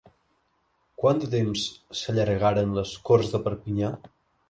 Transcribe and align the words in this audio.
Quant 1.03 1.21
de 1.25 1.29
temps 1.35 1.67
s'allargaren 2.01 2.77
les 2.81 2.97
Corts 3.11 3.33
de 3.37 3.47
Perpinyà? 3.49 3.97